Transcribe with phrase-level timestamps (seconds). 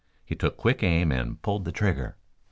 [0.25, 2.17] He took quick aim and pulled the trigger.